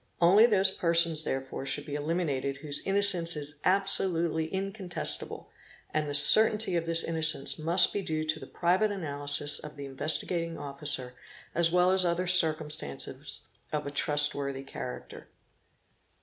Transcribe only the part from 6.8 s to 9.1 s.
this innocence must be due to the private